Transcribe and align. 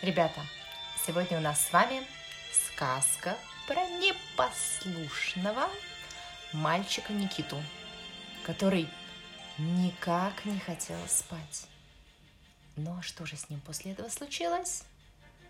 Ребята, 0.00 0.40
сегодня 1.04 1.38
у 1.38 1.40
нас 1.40 1.66
с 1.66 1.72
вами 1.72 2.06
сказка 2.52 3.36
про 3.66 3.84
непослушного 3.84 5.68
мальчика 6.52 7.12
Никиту, 7.12 7.60
который 8.44 8.88
никак 9.58 10.44
не 10.44 10.60
хотел 10.60 10.96
спать. 11.08 11.66
Ну 12.76 12.96
а 12.96 13.02
что 13.02 13.26
же 13.26 13.36
с 13.36 13.50
ним 13.50 13.60
после 13.60 13.90
этого 13.90 14.08
случилось, 14.08 14.84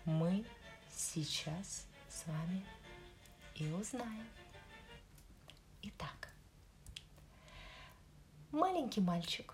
мы 0.03 0.43
сейчас 0.97 1.85
с 2.09 2.25
вами 2.25 2.65
и 3.53 3.71
узнаем. 3.71 4.27
Итак, 5.83 6.29
маленький 8.49 9.01
мальчик 9.01 9.53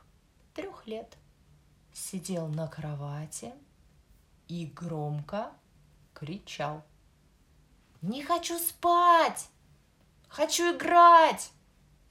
трех 0.53 0.87
лет 0.87 1.17
сидел 1.91 2.47
на 2.47 2.69
кровати– 2.69 3.51
и 4.47 4.65
громко 4.65 5.51
кричал. 6.13 6.83
«Не 8.01 8.23
хочу 8.23 8.57
спать! 8.59 9.49
Хочу 10.27 10.75
играть!» 10.75 11.51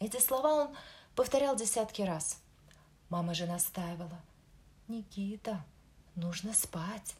Эти 0.00 0.20
слова 0.20 0.64
он 0.64 0.76
повторял 1.14 1.56
десятки 1.56 2.02
раз. 2.02 2.40
Мама 3.08 3.34
же 3.34 3.46
настаивала. 3.46 4.20
«Никита, 4.88 5.64
нужно 6.14 6.52
спать. 6.52 7.14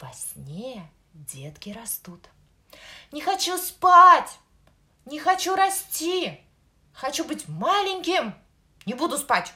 Во 0.00 0.12
сне 0.12 0.90
детки 1.12 1.70
растут». 1.70 2.28
«Не 3.12 3.22
хочу 3.22 3.56
спать! 3.56 4.38
Не 5.06 5.18
хочу 5.18 5.54
расти! 5.54 6.40
Хочу 6.92 7.24
быть 7.24 7.48
маленьким! 7.48 8.34
Не 8.84 8.94
буду 8.94 9.16
спать!» 9.16 9.54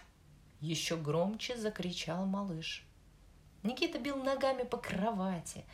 Еще 0.60 0.96
громче 0.96 1.56
закричал 1.56 2.24
малыш. 2.24 2.86
Никита 3.62 3.98
бил 3.98 4.16
ногами 4.16 4.64
по 4.64 4.76
кровати, 4.76 5.64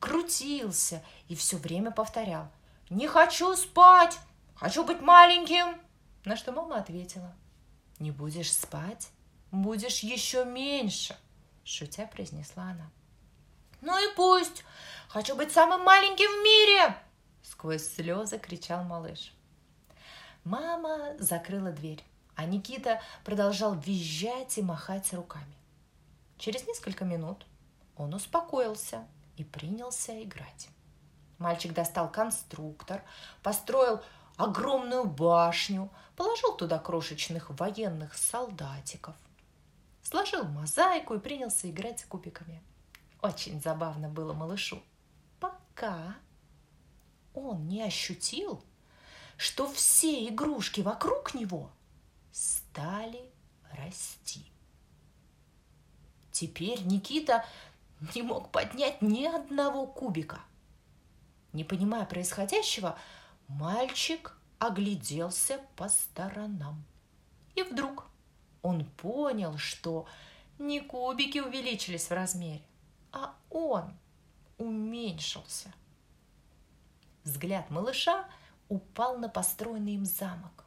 крутился 0.00 1.02
и 1.28 1.34
все 1.34 1.56
время 1.56 1.90
повторял 1.90 2.48
«Не 2.90 3.06
хочу 3.06 3.54
спать! 3.56 4.18
Хочу 4.54 4.84
быть 4.84 5.00
маленьким!» 5.00 5.80
На 6.24 6.36
что 6.36 6.52
мама 6.52 6.76
ответила 6.76 7.34
«Не 7.98 8.10
будешь 8.10 8.52
спать, 8.52 9.10
будешь 9.50 10.00
еще 10.00 10.44
меньше!» 10.44 11.16
Шутя 11.64 12.06
произнесла 12.06 12.64
она. 12.64 12.90
«Ну 13.80 13.96
и 13.98 14.14
пусть! 14.14 14.64
Хочу 15.08 15.36
быть 15.36 15.52
самым 15.52 15.82
маленьким 15.82 16.30
в 16.30 16.44
мире!» 16.44 16.96
Сквозь 17.42 17.86
слезы 17.94 18.38
кричал 18.38 18.84
малыш. 18.84 19.34
Мама 20.44 21.14
закрыла 21.18 21.70
дверь, 21.70 22.02
а 22.36 22.46
Никита 22.46 23.00
продолжал 23.24 23.74
визжать 23.74 24.56
и 24.58 24.62
махать 24.62 25.12
руками. 25.12 25.54
Через 26.44 26.66
несколько 26.66 27.06
минут 27.06 27.46
он 27.96 28.12
успокоился 28.12 29.08
и 29.38 29.44
принялся 29.44 30.22
играть. 30.22 30.68
Мальчик 31.38 31.72
достал 31.72 32.12
конструктор, 32.12 33.02
построил 33.42 34.02
огромную 34.36 35.06
башню, 35.06 35.90
положил 36.16 36.54
туда 36.54 36.78
крошечных 36.78 37.48
военных 37.48 38.12
солдатиков, 38.12 39.16
сложил 40.02 40.44
мозаику 40.44 41.14
и 41.14 41.18
принялся 41.18 41.70
играть 41.70 42.00
с 42.00 42.04
кубиками. 42.04 42.62
Очень 43.22 43.62
забавно 43.62 44.10
было 44.10 44.34
малышу, 44.34 44.82
пока 45.40 46.14
он 47.32 47.68
не 47.68 47.80
ощутил, 47.82 48.62
что 49.38 49.66
все 49.72 50.28
игрушки 50.28 50.82
вокруг 50.82 51.32
него 51.32 51.70
стали 52.32 53.32
расти. 53.72 54.53
Теперь 56.34 56.82
Никита 56.82 57.46
не 58.12 58.22
мог 58.22 58.50
поднять 58.50 59.00
ни 59.00 59.24
одного 59.24 59.86
кубика. 59.86 60.40
Не 61.52 61.62
понимая 61.62 62.06
происходящего, 62.06 62.98
мальчик 63.46 64.36
огляделся 64.58 65.60
по 65.76 65.88
сторонам. 65.88 66.84
И 67.54 67.62
вдруг 67.62 68.06
он 68.62 68.84
понял, 68.84 69.58
что 69.58 70.08
не 70.58 70.80
кубики 70.80 71.38
увеличились 71.38 72.08
в 72.08 72.12
размере, 72.12 72.64
а 73.12 73.32
он 73.48 73.96
уменьшился. 74.58 75.72
Взгляд 77.22 77.70
малыша 77.70 78.26
упал 78.68 79.18
на 79.18 79.28
построенный 79.28 79.94
им 79.94 80.04
замок. 80.04 80.64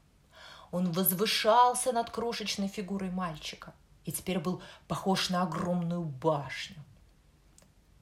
Он 0.71 0.93
возвышался 0.93 1.91
над 1.91 2.09
крошечной 2.09 2.69
фигурой 2.69 3.11
мальчика– 3.11 3.73
и 4.07 4.11
теперь 4.11 4.39
был 4.39 4.63
похож 4.87 5.29
на 5.29 5.43
огромную 5.43 6.01
башню. 6.01 6.77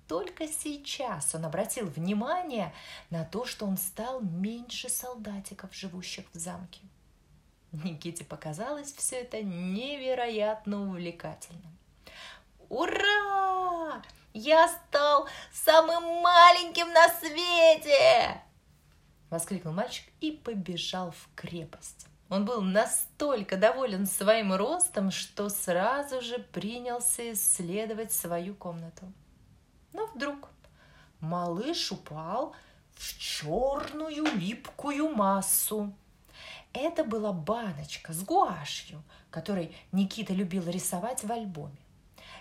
Только 0.08 0.48
сейчас 0.48 1.34
он 1.34 1.46
обратил 1.46 1.88
внимание 1.88 2.74
на 3.10 3.26
то, 3.26 3.44
что 3.46 3.66
он 3.66 3.76
стал 3.76 4.22
меньше 4.22 4.88
солдатиков, 4.88 5.74
живущих 5.74 6.26
в 6.32 6.38
замке. 6.38 6.82
Никите 7.72 8.24
показалось 8.24 8.94
все 8.94 9.16
это 9.22 9.42
невероятно 9.42 10.84
увлекательным. 10.84 11.76
«Ура! 12.70 14.04
Я 14.34 14.68
стал 14.68 15.28
самым 15.52 16.22
маленьким 16.22 16.88
на 16.94 17.10
свете!» 17.10 18.44
Воскликнул 19.32 19.74
мальчик 19.74 20.06
и 20.22 20.32
побежал 20.32 21.12
в 21.12 21.30
крепость. 21.36 22.06
Он 22.30 22.44
был 22.44 22.62
настолько 22.62 23.56
доволен 23.56 24.08
своим 24.08 24.54
ростом, 24.54 25.12
что 25.12 25.50
сразу 25.50 26.22
же 26.22 26.40
принялся 26.40 27.34
исследовать 27.34 28.12
свою 28.12 28.56
комнату. 28.56 29.12
Но 29.94 30.08
вдруг 30.08 30.50
малыш 31.20 31.92
упал 31.92 32.56
в 32.96 33.20
черную 33.20 34.26
липкую 34.38 35.10
массу. 35.10 35.94
Это 36.74 37.04
была 37.04 37.32
баночка 37.32 38.12
с 38.12 38.24
гуашью, 38.24 39.04
которой 39.30 39.76
Никита 39.92 40.34
любил 40.34 40.68
рисовать 40.68 41.24
в 41.24 41.32
альбоме. 41.32 41.78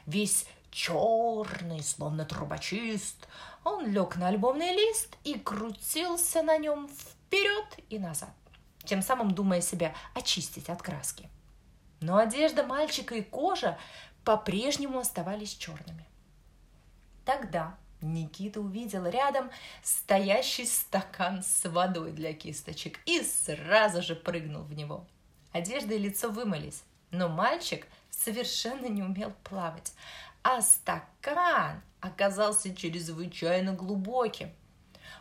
Весь 0.07 0.47
черный, 0.71 1.83
словно 1.83 2.25
трубочист, 2.25 3.29
он 3.65 3.87
лег 3.93 4.17
на 4.17 4.29
альбомный 4.29 4.73
лист 4.73 5.17
и 5.25 5.39
крутился 5.39 6.43
на 6.43 6.57
нем 6.57 6.89
вперед 6.89 7.67
и 7.91 7.99
назад 7.99 8.35
тем 8.85 9.03
самым 9.03 9.31
думая 9.33 9.61
себя 9.61 9.95
очистить 10.15 10.69
от 10.69 10.83
краски. 10.83 11.29
Но 12.01 12.19
одежда 12.19 12.65
мальчика 12.65 13.15
и 13.15 13.23
кожа 13.23 13.79
по-прежнему 14.25 14.99
оставались 14.99 15.55
черными. 15.55 16.07
Тогда 17.25 17.77
Никита 18.01 18.61
увидел 18.61 19.07
рядом 19.07 19.51
стоящий 19.83 20.67
стакан 20.67 21.43
с 21.43 21.69
водой 21.69 22.13
для 22.13 22.35
кисточек 22.35 23.01
и 23.07 23.23
сразу 23.23 24.03
же 24.03 24.15
прыгнул 24.15 24.63
в 24.63 24.75
него. 24.75 25.07
Одежда 25.53 25.95
и 25.95 25.99
лицо 25.99 26.31
вымылись, 26.31 26.83
но 27.11 27.29
мальчик 27.29 27.87
совершенно 28.11 28.87
не 28.87 29.03
умел 29.03 29.33
плавать, 29.45 29.93
а 30.43 30.61
стакан 30.61 31.81
оказался 32.01 32.75
чрезвычайно 32.75 33.73
глубоким– 33.73 34.51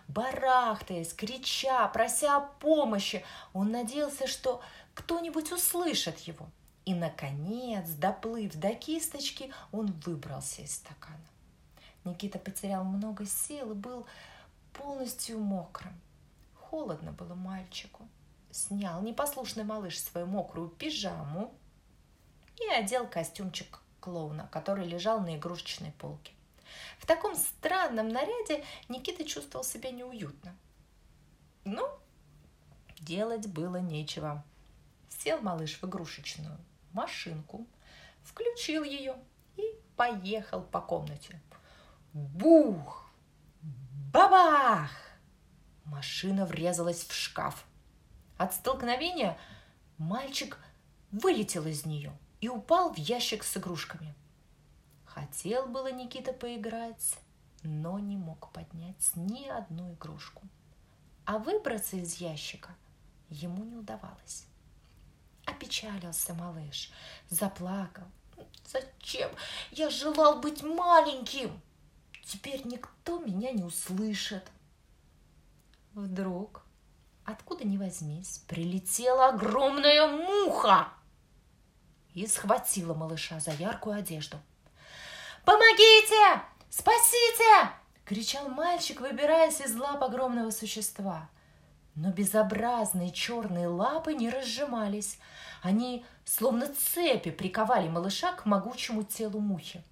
барахтаясь, 0.08 1.14
крича, 1.14 1.88
прося 1.88 2.38
о 2.38 2.42
помощи. 2.42 3.24
Он 3.54 3.72
надеялся, 3.72 4.28
что 4.28 4.62
кто-нибудь 4.94 5.52
услышит 5.52 6.20
его. 6.20 6.48
И, 6.86 6.94
наконец, 6.94 7.90
доплыв 7.92 8.56
до 8.56 8.74
кисточки, 8.76 9.54
он 9.72 9.88
выбрался 10.06 10.62
из 10.62 10.76
стакана. 10.76 11.18
Никита 12.04 12.40
потерял 12.40 12.84
много 12.84 13.26
сил 13.26 13.72
и 13.72 13.76
был 13.76 14.06
полностью 14.74 15.40
мокрым. 15.40 15.94
Холодно 16.56 17.12
было 17.12 17.36
мальчику. 17.36 18.08
Снял 18.52 19.02
непослушный 19.02 19.64
малыш 19.64 20.00
свою 20.00 20.28
мокрую 20.28 20.70
пижаму 20.70 21.54
и 22.60 22.68
одел 22.72 23.08
костюмчик 23.08 23.80
клоуна, 24.00 24.48
который 24.52 24.86
лежал 24.86 25.22
на 25.22 25.38
игрушечной 25.38 25.92
полке. 25.94 26.34
В 26.98 27.06
таком 27.06 27.36
странном 27.36 28.10
наряде 28.10 28.64
Никита 28.90 29.26
чувствовал 29.26 29.64
себя 29.64 29.92
неуютно. 29.92 30.56
Ну, 31.66 31.88
делать 33.00 33.48
было 33.48 33.78
нечего. 33.78 34.44
Сел 35.10 35.42
малыш 35.42 35.80
в 35.82 35.86
игрушечную 35.86 36.58
машинку, 36.92 37.68
включил 38.24 38.84
ее 38.84 39.16
и 39.58 39.64
поехал 39.96 40.62
по 40.62 40.82
комнате. 40.82 41.42
Бух! 42.14 43.12
Бабах! 44.12 44.92
Машина 45.86 46.46
врезалась 46.46 47.04
в 47.04 47.14
шкаф. 47.14 47.66
От 48.38 48.54
столкновения 48.54 49.38
мальчик 49.98 50.58
вылетел 51.12 51.66
из 51.66 51.86
нее 51.86 52.12
и 52.42 52.50
упал 52.50 52.94
в 52.94 52.98
ящик 52.98 53.44
с 53.44 53.58
игрушками– 53.58 54.14
Хотел 55.14 55.68
было 55.68 55.92
Никита 55.92 56.34
поиграть, 56.34 57.18
но 57.62 58.00
не 58.00 58.18
мог 58.18 58.52
поднять 58.52 59.12
ни 59.16 59.48
одну 59.48 59.94
игрушку. 59.94 60.42
А 61.26 61.38
выбраться 61.38 61.98
из 61.98 62.16
ящика 62.16 62.72
ему 63.30 63.64
не 63.64 63.76
удавалось. 63.76 64.48
Опечалился 65.46 66.34
малыш, 66.34 66.92
заплакал. 67.30 68.06
«Зачем? 68.66 69.30
Я 69.72 69.92
желал 69.92 70.40
быть 70.40 70.64
маленьким! 70.64 71.62
Теперь 72.26 72.66
никто 72.66 72.90
то 73.04 73.20
меня 73.20 73.52
не 73.52 73.64
услышат. 73.64 74.50
Вдруг, 75.94 76.66
откуда 77.26 77.66
ни 77.66 77.78
возьмись, 77.78 78.40
прилетела 78.48 79.30
огромная 79.30 80.08
муха 80.08 80.88
и 82.14 82.26
схватила 82.26 82.94
малыша 82.94 83.40
за 83.40 83.52
яркую 83.52 83.98
одежду. 83.98 84.38
«Помогите! 85.46 86.42
Спасите!»— 86.70 87.70
кричал 88.06 88.48
мальчик, 88.48 89.02
выбираясь 89.02 89.60
из 89.60 89.76
лап 89.76 90.04
огромного 90.04 90.52
существа. 90.52 91.30
Но 91.96 92.12
безобразные 92.12 93.12
черные 93.12 93.68
лапы 93.68 94.14
не 94.14 94.30
разжимались. 94.30 95.20
Они, 95.62 96.06
словно 96.26 96.68
цепи, 96.68 97.30
приковали 97.30 97.88
малыша 97.88 98.34
к 98.34 98.46
могучему 98.46 99.04
телу 99.04 99.40
мухи. 99.40 99.84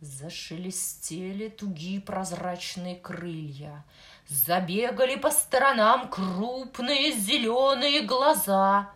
Зашелестели 0.00 1.48
тугие 1.48 2.00
прозрачные 2.00 2.96
крылья. 2.96 3.84
Забегали 4.28 5.16
по 5.16 5.30
сторонам 5.30 6.08
крупные 6.08 7.12
зеленые 7.12 8.00
глаза. 8.02 8.90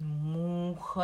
Муха 0.00 0.61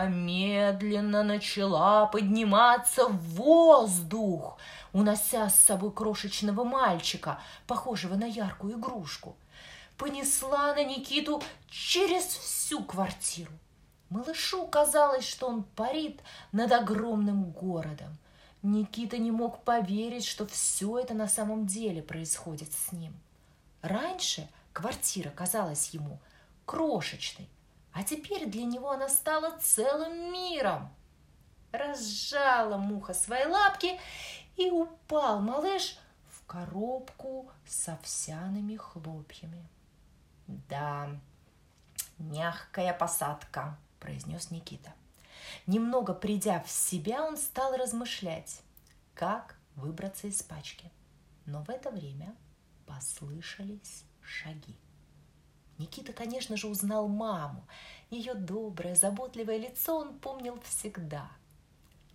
медленно 0.08 1.22
начала 1.22 2.06
подниматься 2.06 3.08
в 3.08 3.18
воздух, 3.34 4.58
унося 4.92 5.48
с 5.48 5.58
собой 5.60 5.92
крошечного 5.92 6.64
мальчика, 6.64 7.40
похожего 7.66 8.14
на 8.14 8.26
яркую 8.26 8.78
игрушку. 8.78 9.36
Понесла 9.96 10.74
на 10.74 10.84
Никиту 10.84 11.42
через 11.68 12.24
всю 12.24 12.82
квартиру. 12.84 13.52
Малышу 14.10 14.66
казалось, 14.66 15.26
что 15.26 15.48
он 15.48 15.64
парит 15.64 16.20
над 16.52 16.72
огромным 16.72 17.44
городом. 17.50 18.16
Никита 18.62 19.18
не 19.18 19.30
мог 19.30 19.62
поверить, 19.64 20.24
что 20.24 20.46
все 20.46 20.98
это 20.98 21.14
на 21.14 21.28
самом 21.28 21.66
деле 21.66 22.02
происходит 22.02 22.72
с 22.72 22.92
ним. 22.92 23.14
Раньше 23.82 24.48
квартира 24.72 25.30
казалась 25.30 25.90
ему 25.90 26.18
крошечной, 26.64 27.48
а 27.98 28.04
теперь 28.04 28.46
для 28.46 28.64
него 28.64 28.92
она 28.92 29.08
стала 29.08 29.58
целым 29.58 30.32
миром. 30.32 30.88
Разжала 31.72 32.76
муха 32.76 33.12
свои 33.12 33.44
лапки, 33.44 33.98
и 34.56 34.70
упал 34.70 35.40
малыш 35.40 35.98
в 36.28 36.46
коробку 36.46 37.50
с 37.66 37.88
овсяными 37.88 38.76
хлопьями. 38.76 39.66
«Да, 40.46 41.10
мягкая 42.18 42.94
посадка»,– 42.94 43.76
произнес 43.98 44.52
Никита. 44.52 44.92
Немного 45.66 46.14
придя 46.14 46.60
в 46.60 46.70
себя, 46.70 47.24
он 47.24 47.36
стал 47.36 47.76
размышлять, 47.76 48.62
как 49.14 49.56
выбраться 49.74 50.28
из 50.28 50.40
пачки. 50.44 50.92
Но 51.46 51.64
в 51.64 51.68
это 51.68 51.90
время 51.90 52.36
послышались 52.86 54.04
шаги. 54.22 54.76
Никита, 55.78 56.12
конечно 56.12 56.56
же, 56.56 56.66
узнал 56.66 57.08
маму. 57.08 57.64
Ее 58.10 58.34
доброе, 58.34 58.94
заботливое 58.94 59.58
лицо 59.58 59.96
он 59.96 60.18
помнил 60.18 60.60
всегда. 60.60 61.30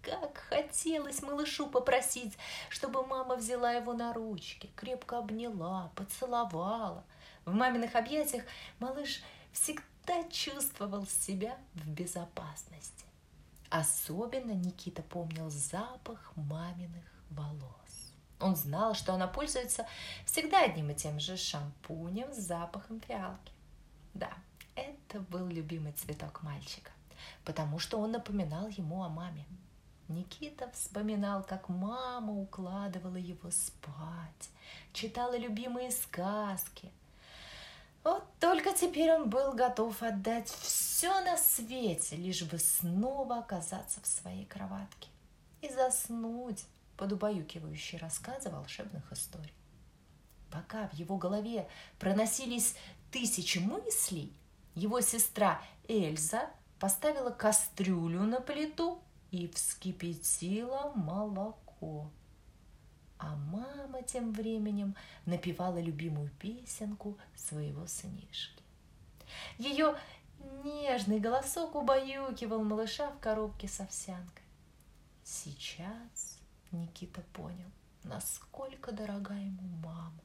Как 0.02 0.38
хотелось 0.50 1.22
малышу 1.22 1.68
попросить, 1.68 2.38
чтобы 2.70 3.06
мама 3.06 3.38
взяла 3.38 3.72
его 3.72 3.94
на 3.94 4.12
ручки, 4.12 4.70
крепко 4.76 5.20
обняла, 5.20 5.92
поцеловала. 5.96 7.06
В 7.46 7.54
маминых 7.54 7.96
объятиях 7.96 8.44
малыш 8.80 9.22
всегда 9.54 10.24
чувствовал 10.30 11.06
себя 11.06 11.58
в 11.74 11.88
безопасности. 11.90 13.06
Особенно 13.70 14.52
Никита 14.52 15.02
помнил 15.02 15.50
запах 15.50 16.34
маминых 16.36 17.06
волос. 17.30 18.12
Он 18.42 18.58
знал, 18.58 18.94
что 18.94 19.14
она 19.14 19.28
пользуется 19.28 19.88
всегда 20.26 20.66
одним 20.66 20.92
и 20.92 20.96
тем 20.96 21.18
же 21.20 21.38
шампунем 21.38 22.34
с 22.34 22.38
запахом 22.38 23.00
фиалки. 23.00 23.53
Да, 24.14 24.32
это 24.76 25.20
был 25.20 25.48
любимый 25.48 25.94
цветок 25.94 26.44
мальчика, 26.44 26.92
потому 27.44 27.80
что 27.80 28.00
он 28.00 28.12
напоминал 28.12 28.68
ему 28.68 29.04
о 29.04 29.10
маме. 29.10 29.46
Никита 30.08 30.70
вспоминал, 30.72 31.44
как 31.44 31.70
мама 31.70 32.34
укладывала 32.34 33.16
его 33.16 33.50
спать, 33.52 34.50
читала 34.92 35.38
любимые 35.38 35.92
сказки. 35.92 36.92
Вот 38.04 38.26
только 38.40 38.74
теперь 38.74 39.14
он 39.14 39.30
был 39.30 39.54
готов 39.54 40.04
отдать 40.04 40.50
все 40.50 41.22
на 41.22 41.38
свете, 41.38 42.18
лишь 42.18 42.44
бы 42.44 42.60
снова 42.60 43.40
оказаться 43.40 44.02
в 44.02 44.08
своей 44.08 44.46
кроватке 44.46 45.08
и 45.62 45.70
заснуть 45.70 46.66
под 46.98 47.14
убаюкивающие 47.14 48.00
рассказы 48.00 48.50
волшебных 48.50 49.10
историй. 49.12 49.54
Пока 50.54 50.88
в 50.90 50.94
его 50.94 51.18
голове 51.18 51.68
проносились 51.98 52.76
тысячи 53.10 53.58
мыслей, 53.58 54.32
его 54.76 55.02
сестра 55.02 55.60
Эльза 55.88 56.48
поставила 56.80 57.32
кастрюлю 57.32 58.22
на 58.22 58.40
плиту 58.40 59.02
и 59.32 59.48
вскипятила 59.48 60.92
молоко. 60.94 62.12
А 63.18 63.36
мама 63.36 64.04
тем 64.04 64.32
временем 64.32 64.96
напевала 65.26 65.80
любимую 65.80 66.30
песенку 66.38 67.18
своего 67.36 67.88
сынишки. 67.88 68.62
Ее 69.58 69.98
нежный 70.64 71.20
голосок 71.20 71.74
убаюкивал 71.74 72.64
малыша 72.64 73.10
в 73.10 73.18
коробке 73.20 73.68
с 73.68 73.80
овсянкой. 73.80 74.44
Сейчас 75.24 76.38
Никита 76.72 77.22
понял, 77.34 77.72
насколько 78.04 78.92
дорога 78.92 79.34
ему 79.34 79.64
мама. 79.82 80.22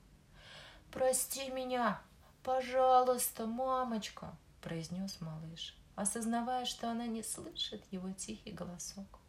«Прости 0.90 1.50
меня, 1.50 2.00
пожалуйста, 2.42 3.46
мамочка!»– 3.46 4.34
произнес 4.62 5.20
малыш, 5.20 5.76
осознавая, 5.96 6.64
что 6.64 6.90
она 6.90 7.06
не 7.06 7.22
слышит 7.22 7.84
его 7.90 8.10
тихий 8.12 8.52
голосок. 8.52 9.20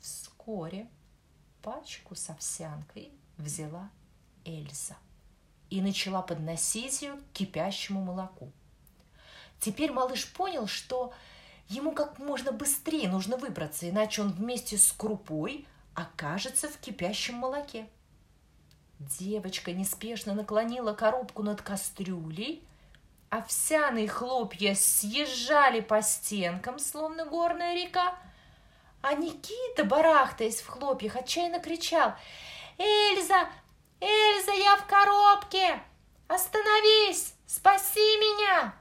Вскоре 0.00 0.88
пачку 1.62 2.14
с 2.14 2.30
овсянкой 2.30 3.12
взяла 3.36 3.90
Эльза 4.44 4.96
и 5.70 5.80
начала 5.82 6.22
подносить 6.22 7.02
ее 7.02 7.14
к 7.14 7.32
кипящему 7.32 8.02
молоку. 8.02 8.52
Теперь 9.60 9.92
малыш 9.92 10.32
понял, 10.32 10.66
что 10.66 11.12
ему 11.68 11.92
как 11.92 12.18
можно 12.18 12.52
быстрее 12.52 13.08
нужно 13.08 13.36
выбраться, 13.36 13.88
иначе 13.88 14.22
он 14.22 14.32
вместе 14.32 14.78
с 14.78 14.90
крупой 14.92 15.66
окажется 15.94 16.68
в 16.68 16.78
кипящем 16.78 17.34
молоке. 17.34 17.88
Девочка 19.00 19.72
неспешно 19.72 20.34
наклонила 20.34 20.92
коробку 20.92 21.42
над 21.42 21.62
кастрюлей, 21.62 22.62
овсяные 23.30 24.06
хлопья 24.06 24.74
съезжали 24.74 25.80
по 25.80 26.02
стенкам, 26.02 26.78
словно 26.78 27.24
горная 27.24 27.74
река, 27.74 28.14
а 29.00 29.14
Никита, 29.14 29.84
барахтаясь 29.84 30.60
в 30.60 30.66
хлопьях, 30.66 31.16
отчаянно 31.16 31.60
кричал 31.60 32.12
«Эльза! 32.76 33.48
Эльза, 34.00 34.52
я 34.52 34.76
в 34.76 34.86
коробке! 34.86 35.82
Остановись! 36.28 37.32
Спаси 37.46 38.00
меня!» 38.00 38.74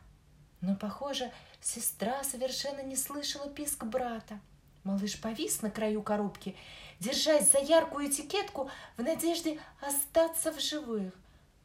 Но, 0.60 0.76
похоже, 0.76 1.32
сестра 1.62 2.26
совершенно 2.26 2.82
не 2.82 2.98
слышала 2.98 3.50
писк 3.50 3.86
брата. 3.86 4.42
Малыш 4.84 5.20
повис 5.20 5.62
на 5.62 5.70
краю 5.70 6.02
коробки 6.02 6.56
держась 7.00 7.52
за 7.52 7.60
яркую 7.60 8.08
этикетку 8.08 8.70
в 8.98 9.04
надежде 9.04 9.60
остаться 9.82 10.52
в 10.52 10.60
живых. 10.60 11.14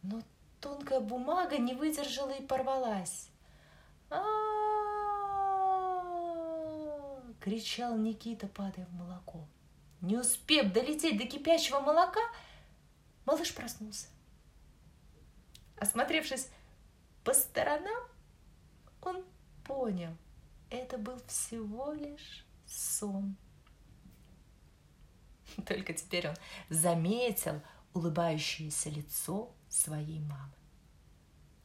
Но 0.03 0.23
тонкая 0.61 1.01
бумага 1.01 1.59
не 1.59 1.75
выдержала 1.75 2.31
и 2.31 2.43
порвалась. 2.43 3.29
кричал 7.45 7.99
Никита, 7.99 8.49
падая 8.49 8.87
в 8.87 8.95
молоко. 8.95 9.47
Не 10.01 10.17
успев 10.17 10.73
долететь 10.73 11.19
до 11.19 11.27
кипящего 11.27 11.79
молока, 11.81 12.21
малыш 13.27 13.55
проснулся. 13.55 14.07
Осмотревшись 15.77 16.49
по 17.23 17.35
сторонам, 17.35 18.03
он 19.03 19.23
понял, 19.65 20.17
это 20.71 20.97
был 20.97 21.21
всего 21.27 21.93
лишь 21.93 22.47
сон. 22.67 23.37
Только 25.67 25.93
теперь 25.93 26.29
он 26.29 26.35
заметил 26.69 27.61
улыбающееся 27.93 28.91
лицо 28.91 29.53
своей 29.69 30.21
мамы. 30.21 30.53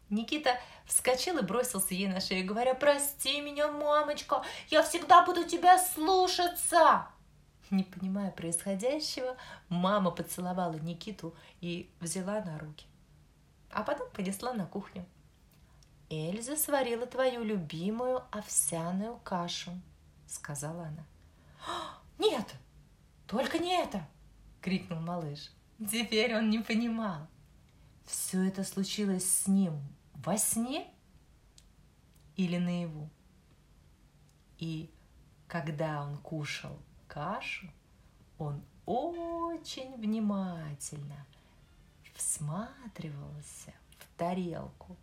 Никита 0.10 0.60
вскочил 0.86 1.38
и 1.38 1.44
бросился 1.44 1.94
ей 1.94 2.08
на 2.08 2.20
шею, 2.20 2.46
говоря, 2.46 2.74
«Прости 2.74 3.42
меня, 3.42 3.72
мамочка, 3.72 4.44
я 4.70 4.82
всегда 4.82 5.24
буду 5.24 5.48
тебя 5.48 5.78
слушаться!» 5.78 7.08
Не 7.70 7.84
понимая 7.84 8.32
происходящего, 8.32 9.38
мама 9.70 10.10
поцеловала 10.10 10.74
Никиту 10.74 11.36
и 11.62 11.92
взяла 12.00 12.42
на 12.42 12.58
руки. 12.58 12.88
А 13.72 13.84
потом 13.84 14.10
понесла 14.10 14.54
на 14.54 14.66
кухню. 14.66 15.06
«Эльза 16.10 16.58
сварила 16.58 17.06
твою 17.06 17.44
любимую 17.44 18.24
овсяную 18.32 19.18
кашу»,— 19.24 19.72
сказала 20.30 20.88
она. 20.88 21.06
«Нет, 22.18 22.56
«Только 23.30 23.60
не 23.60 23.80
это!»— 23.80 24.08
крикнул 24.62 25.00
малыш. 25.00 25.52
Теперь 25.78 26.36
он 26.36 26.50
не 26.50 26.58
понимал, 26.60 27.28
все 28.06 28.44
это 28.48 28.64
случилось 28.64 29.30
с 29.30 29.48
ним 29.48 29.80
во 30.16 30.36
сне 30.36 30.92
или 32.36 32.58
наяву. 32.58 33.08
И 34.58 34.92
когда 35.48 36.04
он 36.04 36.18
кушал 36.18 36.76
кашу, 37.08 37.72
он 38.40 38.64
очень 38.88 39.96
внимательно 39.98 41.28
всматривался 42.16 43.76
в 44.00 44.18
тарелку. 44.18 44.98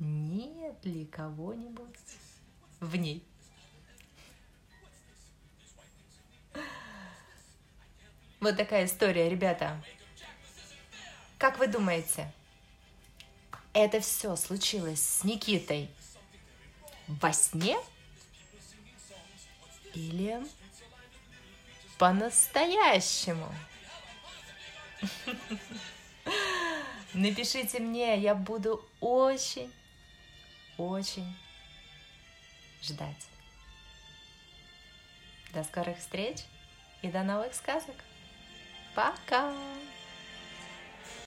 Нет 0.00 0.84
ли 0.84 1.06
кого-нибудь 1.06 2.18
в 2.80 2.96
ней? 2.96 3.24
Вот 8.44 8.58
такая 8.58 8.84
история, 8.84 9.30
ребята. 9.30 9.82
Как 11.38 11.58
вы 11.58 11.66
думаете, 11.66 12.30
это 13.72 14.00
все 14.00 14.36
случилось 14.36 15.00
с 15.00 15.24
Никитой 15.24 15.88
во 17.06 17.32
сне 17.32 17.78
или 19.94 20.46
по-настоящему? 21.96 23.50
Напишите 27.14 27.78
мне, 27.78 28.18
я 28.18 28.34
буду 28.34 28.86
очень, 29.00 29.72
очень 30.76 31.34
ждать. 32.82 33.26
До 35.54 35.64
скорых 35.64 35.96
встреч 35.96 36.40
и 37.00 37.08
до 37.08 37.22
новых 37.22 37.54
сказок! 37.54 37.96
Пока! 38.94 39.52